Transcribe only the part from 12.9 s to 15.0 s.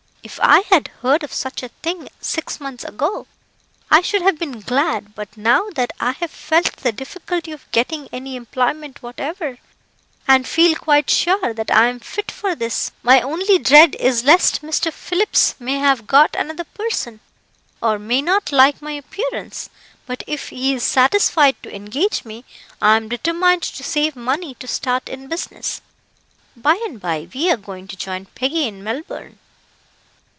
my only dread is lest Mr.